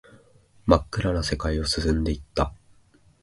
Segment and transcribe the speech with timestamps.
[0.65, 2.55] 真っ暗な世界を進んでいった